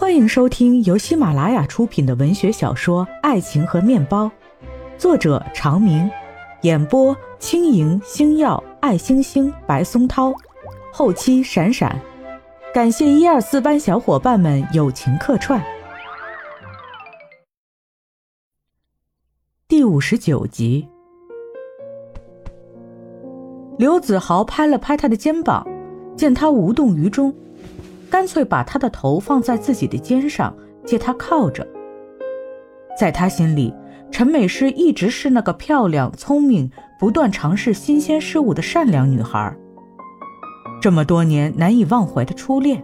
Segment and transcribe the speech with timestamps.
[0.00, 4.24] 欢迎收听由喜马拉雅出品的文学小说《爱情和面包》，
[4.96, 6.10] 作者长明，
[6.62, 10.32] 演播轻盈、星耀、爱星星、白松涛，
[10.90, 12.00] 后期闪闪。
[12.72, 15.62] 感谢一二四班小伙伴们友情客串。
[19.68, 20.88] 第五十九集，
[23.76, 25.62] 刘子豪拍了拍他的肩膀，
[26.16, 27.34] 见他无动于衷。
[28.10, 30.54] 干脆把他的头放在自己的肩上，
[30.84, 31.66] 借他靠着。
[32.98, 33.72] 在他心里，
[34.10, 39.56] 陈美诗一直是那个漂亮、聪明、不断尝试新鲜事物的善良女孩。
[40.82, 42.82] 这么多年难以忘怀的初恋，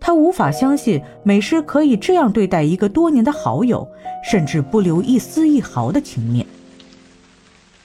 [0.00, 3.86] 他无法相信美诗可以这样对待一个多年的好友，
[4.28, 6.44] 甚至不留一丝一毫的情面。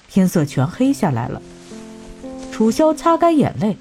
[0.10, 1.42] 天色全黑下来了，
[2.52, 3.78] 楚萧擦干眼泪。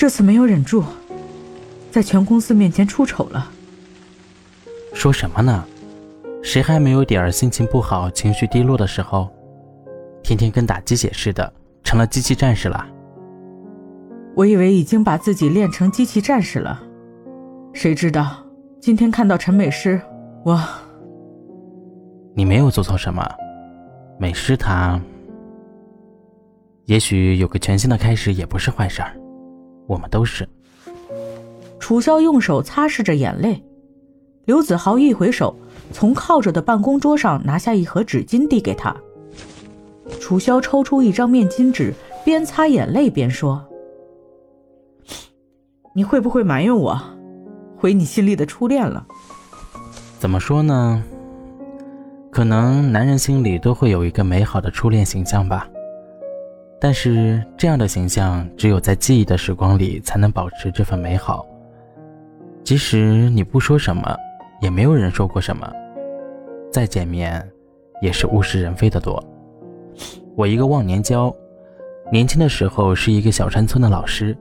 [0.00, 0.82] 这次没有忍住，
[1.90, 3.50] 在全公司面前出丑了。
[4.94, 5.62] 说什么呢？
[6.42, 9.28] 谁还没有点儿心情不好、情绪低落的时候？
[10.22, 11.52] 天天跟打鸡血似的，
[11.84, 12.86] 成了机器战士了。
[14.34, 16.82] 我以为已经把自己练成机器战士了，
[17.74, 18.38] 谁知道
[18.80, 20.00] 今天看到陈美诗，
[20.46, 20.58] 我……
[22.34, 23.22] 你没有做错什么，
[24.18, 24.98] 美诗她，
[26.86, 29.14] 也许有个全新的开始也不是坏事儿。
[29.90, 30.48] 我们都是。
[31.80, 33.60] 楚萧用手擦拭着眼泪，
[34.44, 35.56] 刘子豪一回手，
[35.92, 38.94] 从靠着的办公桌上拿下一盒纸巾递给他。
[40.20, 41.92] 楚萧抽出一张面巾纸，
[42.24, 43.64] 边擦眼泪边说
[45.92, 47.00] ：“你会不会埋怨我，
[47.76, 49.04] 毁你心里的初恋了？”
[50.20, 51.02] 怎么说呢？
[52.30, 55.68] 可能男人心里都会有一个美好的初恋形象吧。
[56.80, 61.46] 但是这样的形象，只有在记忆的时光里才能保持这份美好。
[62.64, 64.16] 即使你不说什么，
[64.62, 65.70] 也没有人说过什么，
[66.72, 67.46] 再见面，
[68.00, 69.22] 也是物是人非的多。
[70.34, 71.34] 我一个忘年交，
[72.10, 74.34] 年轻的时候是一个小山村的老师，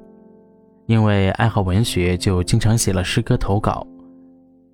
[0.85, 3.85] 因为爱好文学，就经常写了诗歌投稿，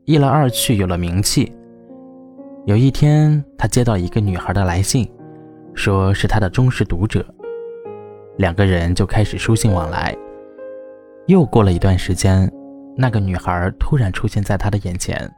[0.04, 1.52] 一来二去有了名气。
[2.66, 5.10] 有一天，他接到一个女孩的来信，
[5.74, 7.26] 说是他的忠实读者。
[8.38, 10.16] 两个人就开始书信往来。
[11.28, 12.52] 又过了一段时间，
[12.96, 15.30] 那个女孩突然出现在他的眼前，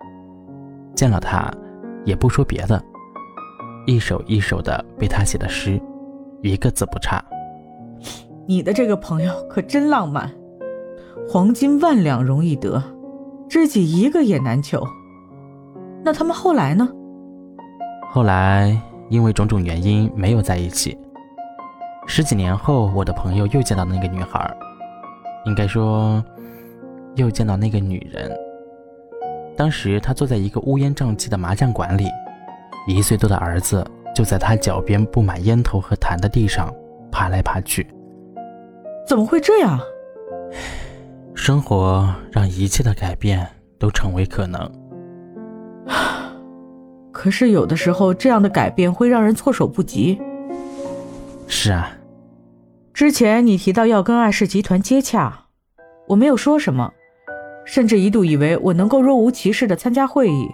[0.96, 1.52] 见了他，
[2.06, 2.82] 也不说别的，
[3.86, 5.80] 一首一首的背他写的诗，
[6.42, 7.24] 一个字不差。
[8.48, 10.32] 你的这个朋友可真浪漫，
[11.30, 12.84] 黄金万两容易得，
[13.48, 14.82] 知己一个也难求。
[16.04, 16.90] 那他们后来呢？
[18.10, 18.76] 后来
[19.10, 20.98] 因为种种原因没有在一起。
[22.10, 24.52] 十几年后，我的朋友又见到那个女孩，
[25.46, 26.24] 应该说，
[27.16, 28.32] 又见到那个女人。
[29.56, 32.08] 当时她坐在一个乌烟瘴气的麻将馆里，
[32.88, 33.86] 一岁多的儿子
[34.16, 36.74] 就在她脚边布满烟头和痰的地上
[37.12, 37.86] 爬来爬去。
[39.06, 39.80] 怎么会这样？
[41.36, 43.46] 生活让一切的改变
[43.78, 44.72] 都成为可能。
[47.12, 50.20] 可是有的时候，这样的改变会让人措手不及。
[51.48, 51.92] 是啊。
[52.98, 55.32] 之前你提到要跟爱氏集团接洽，
[56.08, 56.92] 我没有说什么，
[57.64, 60.50] 甚至一度以为我能够若无其事的参加会议。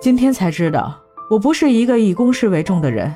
[0.00, 0.96] 今天才知道，
[1.28, 3.12] 我不是一个以公事为重的人，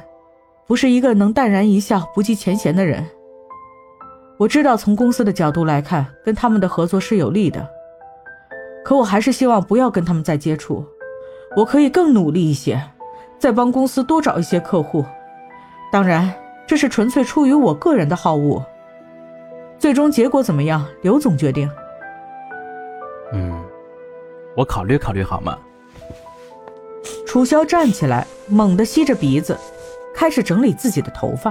[0.66, 3.06] 不是一个能淡然一笑不计前嫌的人。
[4.36, 7.64] 我知道从公司的角度来看，跟他们的合作是有利的，
[8.84, 10.84] 可我还是希望不要跟他们再接触。
[11.56, 12.82] 我可以更努力一些，
[13.38, 15.04] 再帮公司多找一些客户。
[15.92, 16.34] 当然。
[16.70, 18.64] 这是纯粹出于我个人的好恶，
[19.76, 21.68] 最终结果怎么样，刘总决定。
[23.32, 23.60] 嗯，
[24.56, 25.58] 我考虑考虑好吗？
[27.26, 29.58] 楚萧站起来，猛地吸着鼻子，
[30.14, 31.50] 开始整理自己的头发。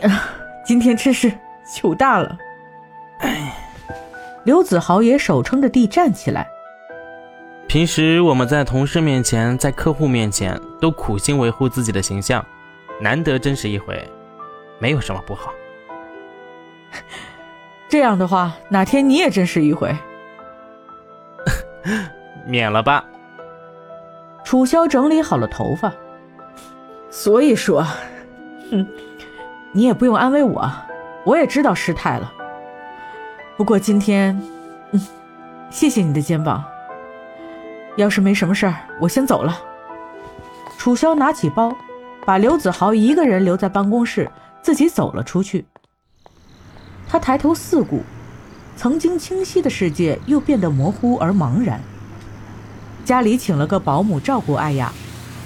[0.00, 0.30] 啊，
[0.64, 1.30] 今天真是
[1.70, 2.38] 糗大了！
[3.18, 3.54] 哎，
[4.44, 6.48] 刘子豪也手撑着地站起来。
[7.68, 12.42] 平时我们在同事面前，在客户面前都苦心维护自己的形象，
[12.98, 14.10] 难得真实一回，
[14.78, 15.52] 没有什么不好。
[17.86, 19.94] 这样的话，哪天你也真实一回，
[22.48, 23.04] 免了吧。
[24.42, 25.92] 楚萧整理好了头发，
[27.10, 27.84] 所以说，
[28.70, 28.86] 哼，
[29.72, 30.66] 你也不用安慰我，
[31.22, 32.32] 我也知道失态了。
[33.58, 34.40] 不过今天，
[34.92, 35.06] 嗯，
[35.68, 36.64] 谢谢你的肩膀。
[37.98, 39.60] 要是没什么事儿，我先走了。
[40.78, 41.76] 楚萧拿起包，
[42.24, 44.30] 把刘子豪一个人留在办公室，
[44.62, 45.66] 自己走了出去。
[47.08, 48.04] 他抬头四顾，
[48.76, 51.80] 曾经清晰的世界又变得模糊而茫然。
[53.04, 54.92] 家里请了个保姆照顾艾雅，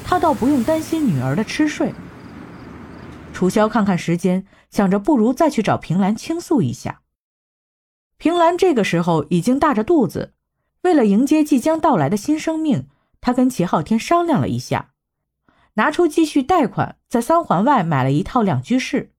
[0.05, 1.95] 他倒不用担心女儿的吃睡。
[3.33, 7.01] 楚萧看看时间，想着不如再去找平兰倾诉一下。
[8.19, 10.35] 平兰这个时候已经大着肚子，
[10.83, 12.89] 为了迎接即将到来的新生命，
[13.21, 14.91] 他跟齐昊天商量了一下，
[15.75, 19.13] 拿出积蓄贷款，在三环外买了一套两居室。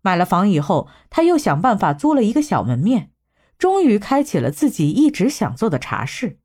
[0.00, 3.10] 买了房以后，他又想办法租了一个小门面，
[3.56, 6.38] 终于开启了自己一直想做的茶室。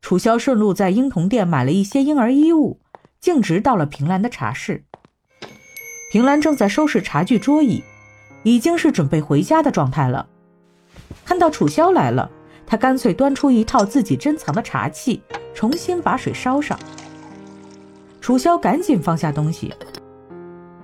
[0.00, 2.80] 楚萧顺路在婴童店买了一些婴儿衣物，
[3.20, 4.84] 径直到了平兰的茶室。
[6.10, 7.84] 平兰正在收拾茶具桌椅，
[8.42, 10.28] 已经是准备回家的状态了。
[11.24, 12.30] 看到楚萧来了，
[12.70, 15.22] 他干脆端出一套自己珍藏的茶器，
[15.54, 16.78] 重新把水烧上。
[18.20, 19.72] 楚萧赶紧放下东西，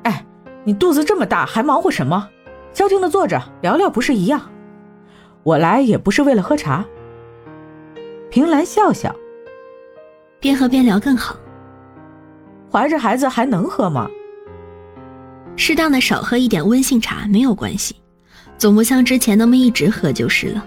[0.05, 0.25] 哎，
[0.65, 2.27] 你肚子这么大，还忙活什么？
[2.73, 4.51] 消停的坐着聊聊不是一样？
[5.43, 6.83] 我来也不是为了喝茶。
[8.31, 9.15] 平兰笑笑，
[10.41, 11.37] 边喝边聊更好。
[12.73, 14.09] 怀着孩子还能喝吗？
[15.55, 17.95] 适当的少喝一点温性茶没有关系，
[18.57, 20.67] 总不像之前那么一直喝就是了。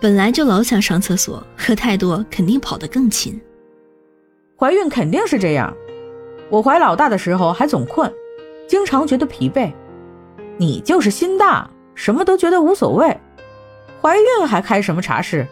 [0.00, 3.40] 本来就老想上厕所，喝太多肯定跑得更勤。
[4.58, 5.74] 怀孕肯定是这样，
[6.50, 8.12] 我怀老大的时候还总困，
[8.66, 9.72] 经常觉得疲惫。
[10.58, 13.16] 你就是心大，什么都觉得无所谓。
[14.00, 15.46] 怀孕还开什么茶室？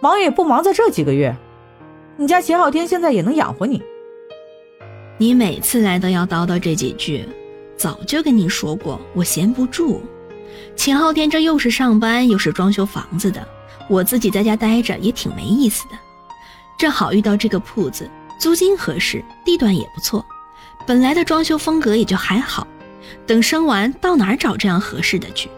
[0.00, 1.34] 忙也不忙在这几个月。
[2.16, 3.82] 你家秦昊天现在也能养活你。
[5.16, 7.28] 你每次来都要叨叨这几句。
[7.76, 10.02] 早就跟你说过，我闲不住。
[10.74, 13.46] 秦昊天这又是上班又是装修房子的，
[13.88, 15.98] 我自己在家待着也挺没意思的。
[16.78, 18.08] 正好遇到这个铺子，
[18.38, 20.24] 租金合适，地段也不错，
[20.86, 22.66] 本来的装修风格也就还好。
[23.26, 25.48] 等生完，到哪儿找这样合适的去？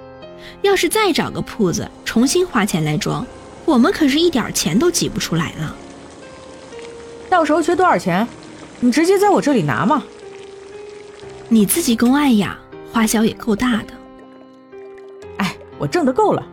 [0.63, 3.27] 要是再找个铺子重新花钱来装，
[3.65, 5.77] 我们可是一点钱都挤不出来了。
[7.29, 8.27] 到时候缺多少钱，
[8.81, 10.03] 你直接在我这里拿嘛。
[11.49, 12.59] 你自己供爱呀，
[12.93, 13.95] 花销也够大的。
[15.39, 16.47] 哎，我挣的够了。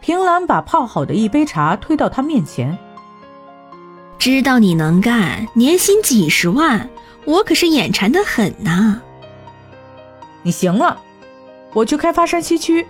[0.00, 2.76] 平兰把泡好的一杯茶推到他面前。
[4.18, 6.88] 知道你能干，年薪几十万，
[7.24, 9.00] 我可是眼馋的很呐。
[10.42, 11.00] 你行了，
[11.72, 12.86] 我去开发山西区，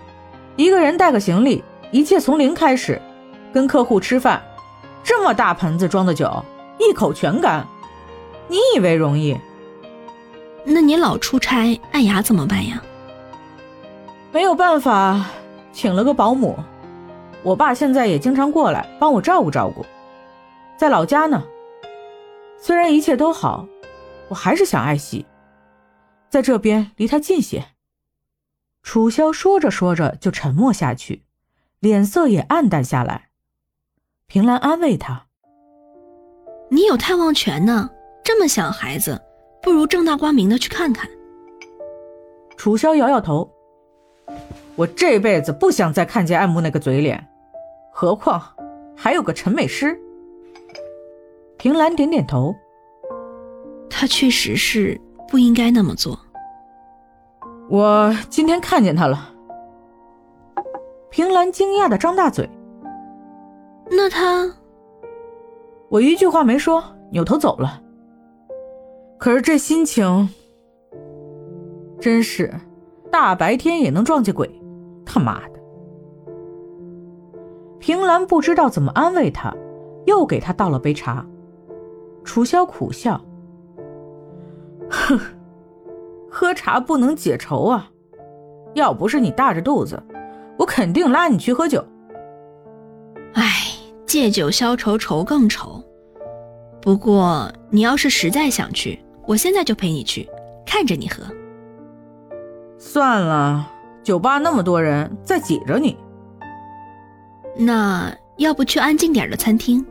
[0.55, 3.01] 一个人带个行李，一切从零开始，
[3.53, 4.41] 跟客户吃饭，
[5.03, 6.43] 这么大盆子装的酒，
[6.79, 7.65] 一口全干，
[8.47, 9.37] 你以为容易？
[10.63, 12.81] 那你老出差，艾雅怎么办呀？
[14.31, 15.25] 没有办法，
[15.73, 16.57] 请了个保姆。
[17.43, 19.85] 我爸现在也经常过来帮我照顾照顾。
[20.77, 21.43] 在老家呢，
[22.57, 23.67] 虽然一切都好，
[24.29, 25.25] 我还是想爱惜，
[26.29, 27.65] 在这边离他近些。
[28.83, 31.23] 楚萧说着说着就沉默下去，
[31.79, 33.29] 脸色也暗淡下来。
[34.27, 35.27] 平兰安慰他
[36.69, 37.89] ：“你有探望权呢，
[38.23, 39.21] 这么想孩子。”
[39.61, 41.07] 不如正大光明的去看看。
[42.57, 43.47] 楚萧摇摇头，
[44.75, 47.29] 我这辈子不想再看见爱慕那个嘴脸，
[48.01, 48.41] 何况
[48.97, 49.95] 还有个陈美诗。
[51.55, 52.55] 平兰点点头，
[53.91, 56.19] 他确实是不应该那么做。
[57.69, 59.31] 我今天看见他了。
[61.11, 62.49] 平兰惊讶的张大嘴，
[63.91, 64.51] 那他……
[65.87, 67.83] 我一句话没说，扭头走了。
[69.19, 70.27] 可是这心情，
[71.99, 72.51] 真是
[73.11, 74.49] 大白天也能撞见鬼，
[75.05, 75.50] 他妈的！
[77.81, 79.53] 平兰不知道怎么安慰他，
[80.05, 81.25] 又给他倒了杯茶。
[82.23, 83.19] 楚萧苦笑，
[84.89, 85.19] 哼，
[86.29, 87.89] 喝茶不能解愁啊！
[88.75, 90.01] 要不是你大着肚子，
[90.57, 91.83] 我肯定拉你去喝酒。
[93.33, 93.49] 哎，
[94.05, 95.83] 借酒消愁愁更愁。
[96.81, 100.29] 不过你要是实在想去，我现在就陪你去，
[100.67, 101.23] 看着你喝。
[102.77, 103.67] 算了，
[104.03, 105.97] 酒吧那么多人在挤着你。
[107.55, 109.85] 那要不去安静点的餐厅，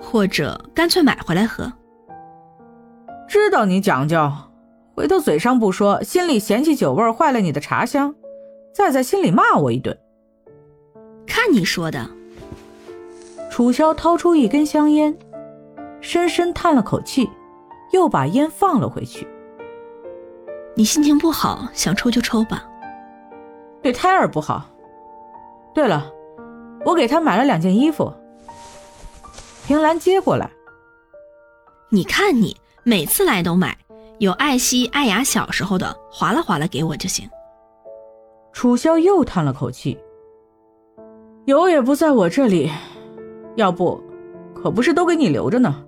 [0.00, 1.72] 或者干脆买回来喝。
[3.28, 4.30] 知道你讲究，
[4.94, 8.14] 回头嘴上不说，心里嫌弃酒味坏了你的茶香，
[8.74, 9.96] 再在心里骂我一顿。
[11.26, 12.08] 看你说的。
[13.50, 15.16] 楚萧掏出一根香烟，
[16.00, 17.28] 深深叹了口气。
[17.92, 19.26] 又把烟放了回去。
[20.74, 22.68] 你心情不好，想抽就抽吧。
[23.80, 24.68] 对胎儿不好。
[25.72, 26.12] 对了，
[26.84, 28.12] 我给他买了两件衣服。
[29.66, 30.50] 平兰接过来。
[31.88, 33.76] 你看你每次来都买，
[34.18, 37.28] 有艾希、艾雅小时候的，划拉划拉给我就行。
[38.52, 39.98] 楚萧又叹了口气
[41.46, 42.70] ：“有也不在我这里，
[43.56, 44.00] 要不，
[44.54, 45.84] 可不是都给你留着呢。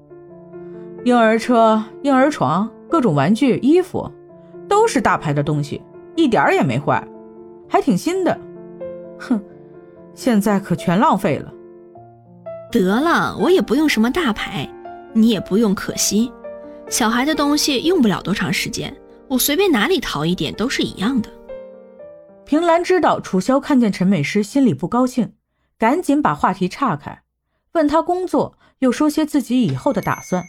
[1.04, 4.10] 婴儿车、婴儿床、各种玩具、衣服，
[4.68, 5.82] 都是大牌的东西，
[6.14, 7.06] 一点儿也没坏，
[7.68, 8.38] 还挺新的。
[9.18, 9.40] 哼，
[10.18, 11.52] 现在可全浪费了。
[12.72, 14.68] 得了，我也不用什么大牌，
[15.12, 16.32] 你也不用，可惜。
[16.90, 18.92] 小孩的东西用不了多长时间，
[19.28, 21.30] 我随便哪里淘一点都是一样的。”
[22.44, 25.34] 平兰知道楚萧看见陈美诗心里不高兴，
[25.78, 27.22] 赶紧把话题岔开，
[27.74, 30.42] 问他工作，又说些自己以后的打算。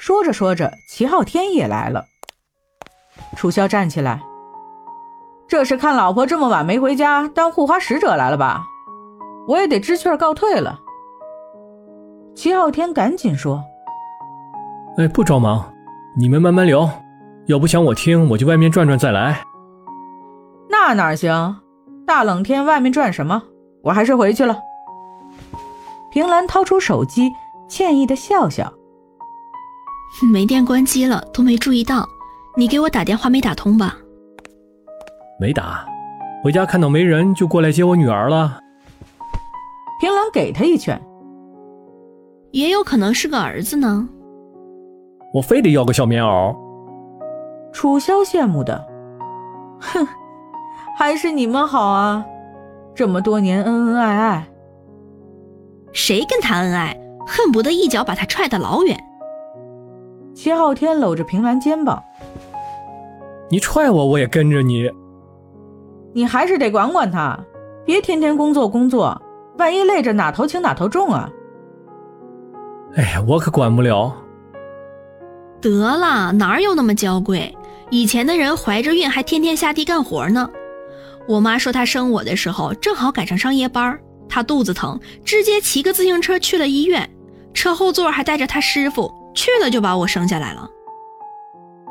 [0.00, 2.06] 说着说着，齐昊天也来了。
[3.36, 4.22] 楚萧站起来
[5.46, 8.66] ：“这是看老婆这么晚没回家，当护花使者来了吧？
[9.46, 10.80] 我也得知趣儿告退了。”
[12.34, 13.62] 齐昊天赶紧说
[14.98, 15.72] ：“哎，不着忙，
[16.18, 16.88] 你们慢慢聊，
[17.46, 19.42] 要不想我听，我去外面转转再来。”
[20.68, 21.56] 那哪行？
[22.06, 23.42] 大冷天外面转什么？
[23.82, 24.58] 我还是回去了。
[26.10, 27.30] 平兰掏出手机，
[27.68, 28.72] 歉意的笑笑。
[30.32, 32.06] 没电关机了，都没注意到。
[32.56, 33.96] 你给我打电话没打通吧？
[35.38, 35.84] 没打，
[36.42, 38.58] 回家看到没人就过来接我女儿了。
[40.00, 41.00] 平兰给他一拳。
[42.52, 44.08] 也有可能是个儿子呢。
[45.34, 46.56] 我非得要个小棉袄。
[47.72, 48.86] 楚萧羡慕的，
[49.80, 50.06] 哼。
[50.98, 52.24] 还是你们好啊，
[52.94, 54.48] 这么多年恩恩爱爱。
[55.92, 58.98] 谁跟他恩爱，恨不得一脚把他踹得老远。
[60.34, 62.02] 齐昊天搂着平兰肩膀，
[63.50, 64.90] 你踹我，我也跟着你。
[66.14, 67.38] 你还是得管管他，
[67.84, 69.20] 别天天工作工作，
[69.58, 71.30] 万一累着哪头轻哪头重啊。
[72.94, 74.14] 哎呀，我可管不了。
[75.60, 77.56] 得了，哪有那么娇贵？
[77.90, 80.48] 以前的人怀着孕还天天下地干活呢。
[81.28, 83.98] 我妈说她生我的时候正好赶上上夜班，
[84.28, 87.08] 她肚子疼，直接骑个自行车去了医院，
[87.54, 90.68] 车后座还带着她师傅去了，就把我生下来了。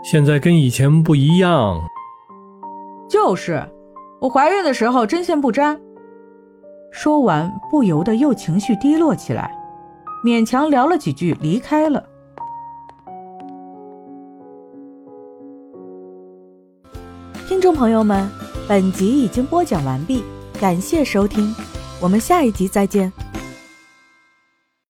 [0.03, 1.81] 现在跟以前不一样，
[3.10, 3.62] 就是
[4.22, 5.79] 我怀孕的时候针线不沾。
[6.98, 9.52] 说完，不由得又情绪低落起来，
[10.24, 12.02] 勉强聊了几句，离开了。
[17.50, 18.25] 听众朋友们。
[18.68, 20.24] 本集已经播讲完毕，
[20.60, 21.54] 感谢收听，
[22.02, 23.14] 我们下一集再见。